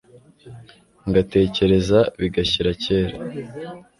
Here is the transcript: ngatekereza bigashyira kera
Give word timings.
ngatekereza 1.09 1.99
bigashyira 2.19 2.71
kera 2.83 3.15